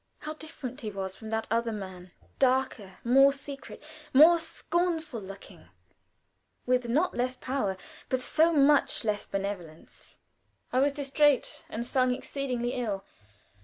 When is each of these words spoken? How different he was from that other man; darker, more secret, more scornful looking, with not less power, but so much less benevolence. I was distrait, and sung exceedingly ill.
How 0.21 0.33
different 0.33 0.81
he 0.81 0.89
was 0.89 1.15
from 1.15 1.29
that 1.29 1.45
other 1.51 1.71
man; 1.71 2.09
darker, 2.39 2.97
more 3.03 3.31
secret, 3.31 3.83
more 4.15 4.39
scornful 4.39 5.21
looking, 5.21 5.67
with 6.65 6.89
not 6.89 7.15
less 7.15 7.35
power, 7.35 7.77
but 8.09 8.19
so 8.19 8.51
much 8.51 9.03
less 9.05 9.27
benevolence. 9.27 10.17
I 10.73 10.79
was 10.79 10.91
distrait, 10.91 11.63
and 11.69 11.85
sung 11.85 12.15
exceedingly 12.15 12.73
ill. 12.73 13.05